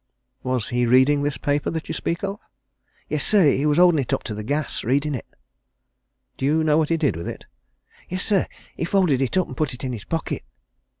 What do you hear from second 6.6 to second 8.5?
know what he did with it?" "Yes, sir